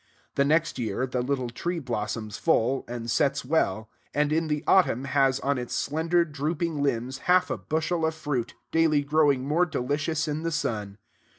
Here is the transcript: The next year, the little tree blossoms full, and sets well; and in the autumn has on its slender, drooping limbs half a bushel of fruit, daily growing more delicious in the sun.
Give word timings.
The 0.33 0.43
next 0.43 0.79
year, 0.79 1.05
the 1.05 1.21
little 1.21 1.51
tree 1.51 1.77
blossoms 1.77 2.35
full, 2.39 2.83
and 2.87 3.07
sets 3.07 3.45
well; 3.45 3.87
and 4.15 4.33
in 4.33 4.47
the 4.47 4.63
autumn 4.65 5.03
has 5.03 5.39
on 5.41 5.59
its 5.59 5.75
slender, 5.75 6.25
drooping 6.25 6.81
limbs 6.81 7.19
half 7.29 7.51
a 7.51 7.57
bushel 7.59 8.07
of 8.07 8.15
fruit, 8.15 8.55
daily 8.71 9.03
growing 9.03 9.47
more 9.47 9.67
delicious 9.67 10.27
in 10.27 10.41
the 10.41 10.51
sun. 10.51 10.97